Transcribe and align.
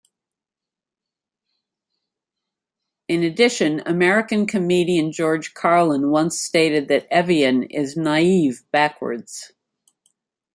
In 3.07 3.21
addition, 3.21 3.81
American 3.85 4.47
comedian 4.47 5.11
George 5.11 5.53
Carlin 5.53 6.09
once 6.09 6.39
stated 6.41 6.87
that 6.87 7.05
Evian 7.13 7.61
is 7.61 7.91
spelled 7.91 8.05
"Naive" 8.05 8.63
backwards. 8.71 9.51